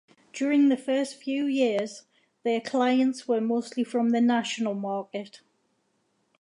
During 0.33 0.69
the 0.69 0.77
first 0.77 1.21
few 1.21 1.45
years, 1.45 2.05
their 2.41 2.59
clients 2.59 3.27
were 3.27 3.39
mostly 3.39 3.83
from 3.83 4.09
the 4.09 4.19
national 4.19 4.73
market. 4.73 5.41